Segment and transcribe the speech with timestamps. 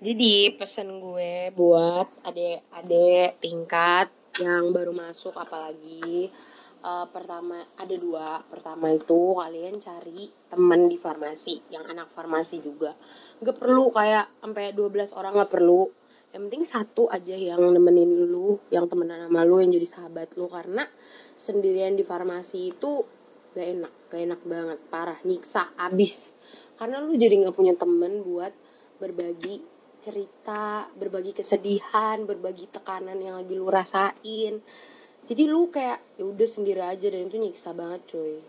[0.00, 4.08] Jadi pesan gue buat adik-adik tingkat
[4.40, 6.32] yang baru masuk apalagi
[6.80, 8.40] uh, pertama ada dua.
[8.48, 12.96] Pertama itu kalian cari temen di farmasi yang anak farmasi juga.
[13.44, 15.92] Gak perlu kayak sampai 12 orang gak perlu.
[16.32, 20.48] Yang penting satu aja yang nemenin lu yang temenan sama lu yang jadi sahabat lu.
[20.48, 20.88] Karena
[21.36, 23.04] sendirian di farmasi itu
[23.52, 24.78] gak enak gak enak banget.
[24.88, 26.32] Parah nyiksa abis.
[26.80, 28.56] Karena lu jadi gak punya temen buat
[28.96, 34.60] berbagi cerita, berbagi kesedihan, berbagi tekanan yang lagi lu rasain.
[35.28, 37.06] Jadi lu kayak ya udah sendiri aja.
[37.12, 38.40] Dan itu nyiksa banget cuy.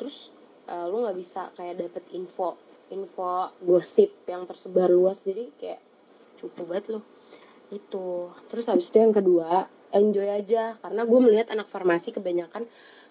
[0.00, 0.30] Terus
[0.70, 2.56] uh, lu nggak bisa kayak dapet info
[2.88, 5.20] info gosip yang tersebar luas.
[5.26, 5.80] Jadi kayak
[6.40, 7.00] cukup banget lo
[7.66, 10.78] itu terus habis itu yang kedua enjoy aja.
[10.78, 12.66] Karena gue melihat anak farmasi kebanyakan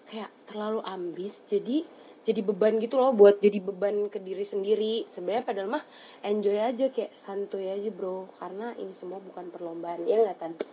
[0.08, 1.44] kayak terlalu ambis.
[1.44, 1.84] Jadi
[2.26, 5.06] jadi beban gitu loh buat jadi beban ke diri sendiri.
[5.14, 5.84] Sebenarnya padahal mah
[6.26, 8.26] enjoy aja kayak santuy aja bro.
[8.42, 10.66] Karena ini semua bukan perlombaan ya nggak tante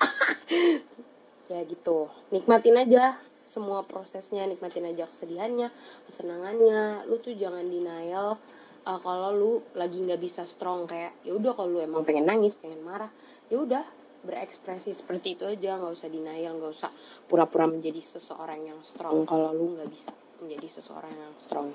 [1.52, 2.08] ya gitu.
[2.32, 5.68] Nikmatin aja semua prosesnya nikmatin aja kesedihannya
[6.08, 7.04] kesenangannya.
[7.12, 8.40] Lu tuh jangan denial
[8.88, 12.56] uh, kalau lu lagi nggak bisa strong kayak ya udah kalau lu emang pengen nangis
[12.56, 13.12] pengen marah
[13.52, 13.84] ya udah
[14.24, 15.76] berekspresi seperti itu aja.
[15.76, 16.88] Nggak usah denial nggak usah
[17.28, 21.70] pura-pura menjadi seseorang yang strong kalau lu nggak bisa menjadi seseorang yang strong.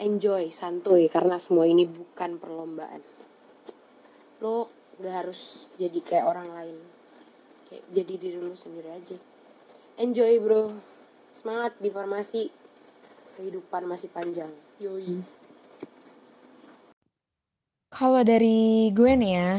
[0.00, 3.02] Enjoy santuy karena semua ini bukan perlombaan.
[4.40, 6.76] Lo gak harus jadi kayak orang lain.
[7.68, 9.16] Kayak jadi diri lo sendiri aja.
[10.00, 10.72] Enjoy bro.
[11.30, 12.50] Semangat di farmasi
[13.38, 14.50] kehidupan masih panjang.
[14.80, 15.22] Yoi.
[17.90, 19.52] Kalau dari gue nih ya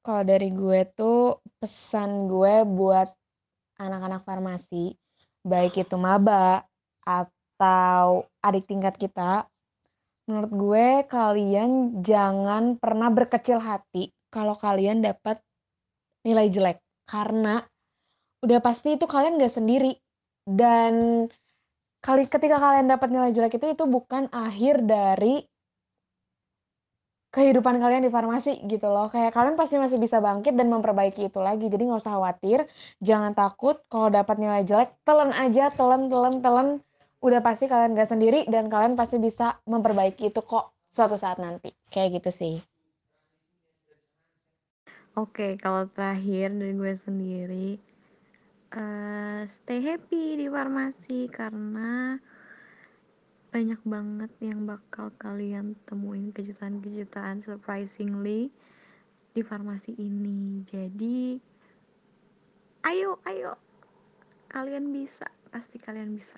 [0.00, 3.08] kalau dari gue tuh pesan gue buat
[3.76, 4.96] anak-anak farmasi
[5.44, 6.64] baik itu maba
[7.04, 9.46] atau adik tingkat kita,
[10.30, 15.42] menurut gue kalian jangan pernah berkecil hati kalau kalian dapat
[16.22, 17.66] nilai jelek karena
[18.40, 19.98] udah pasti itu kalian gak sendiri
[20.46, 21.26] dan
[22.00, 25.44] kali ketika kalian dapat nilai jelek itu itu bukan akhir dari
[27.30, 29.06] kehidupan kalian di farmasi gitu loh.
[29.06, 31.70] Kayak kalian pasti masih bisa bangkit dan memperbaiki itu lagi.
[31.70, 32.66] Jadi nggak usah khawatir,
[32.98, 36.68] jangan takut kalau dapat nilai jelek, telan aja, telan, telan, telan.
[37.20, 41.72] Udah pasti kalian gak sendiri dan kalian pasti bisa memperbaiki itu kok suatu saat nanti.
[41.92, 42.56] Kayak gitu sih.
[45.18, 47.68] Oke, kalau terakhir dari gue sendiri,
[48.72, 52.16] uh, stay happy di farmasi karena
[53.50, 58.54] banyak banget yang bakal kalian temuin kejutan-kejutan surprisingly
[59.34, 61.42] di farmasi ini jadi
[62.86, 63.58] ayo ayo
[64.54, 66.28] kalian bisa pasti kalian bisa